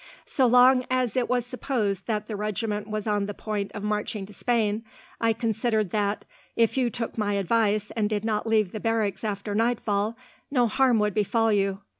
"So 0.25 0.47
long 0.47 0.83
as 0.89 1.15
it 1.15 1.29
was 1.29 1.45
supposed 1.45 2.07
that 2.07 2.25
the 2.25 2.35
regiment 2.35 2.89
was 2.89 3.05
on 3.05 3.27
the 3.27 3.35
point 3.35 3.71
of 3.75 3.83
marching 3.83 4.25
to 4.25 4.33
Spain, 4.33 4.83
I 5.19 5.31
considered 5.31 5.91
that, 5.91 6.25
if 6.55 6.75
you 6.75 6.89
took 6.89 7.19
my 7.19 7.33
advice 7.35 7.91
and 7.95 8.09
did 8.09 8.25
not 8.25 8.47
leave 8.47 8.71
the 8.71 8.79
barracks 8.79 9.23
after 9.23 9.53
nightfall, 9.53 10.17
no 10.49 10.65
harm 10.65 10.97
would 10.97 11.13
befall 11.13 11.53
you. 11.53 11.81